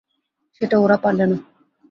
[0.55, 1.37] সেটা ওরা পারলে না।